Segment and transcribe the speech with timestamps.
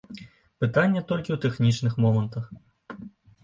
[0.65, 2.51] Пытанне толькі ў тэхнічных момантах.